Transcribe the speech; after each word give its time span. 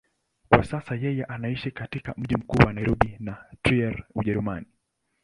Kwa 0.49 0.63
sasa 0.63 0.95
yeye 0.95 1.23
anaishi 1.25 1.71
katika 1.71 2.13
mji 2.17 2.35
mkuu 2.35 2.65
wa 2.67 2.73
Nairobi 2.73 3.15
na 3.19 3.37
Trier, 3.63 4.03
Ujerumani. 4.15 4.67